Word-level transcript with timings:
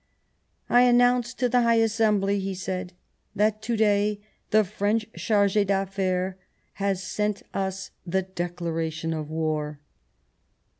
I 0.67 0.81
announce 0.81 1.31
to 1.35 1.47
the 1.47 1.61
High 1.61 1.75
Assembly," 1.75 2.39
he 2.39 2.55
said," 2.55 2.93
that 3.35 3.61
to 3.61 3.77
day 3.77 4.19
the 4.49 4.63
French 4.63 5.05
Charge 5.15 5.53
d' 5.53 5.69
Affaires 5.69 6.33
has 6.81 7.03
sent 7.03 7.43
us 7.53 7.91
the 8.03 8.23
declaration 8.23 9.13
of 9.13 9.29
war." 9.29 9.79